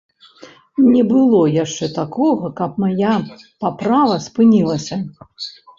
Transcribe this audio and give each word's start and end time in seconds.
Не 0.93 1.03
было 1.11 1.41
яшчэ 1.63 1.91
такога, 1.99 2.51
каб 2.63 2.71
мая 2.87 3.13
паправа 3.65 4.15
спынілася. 4.27 4.95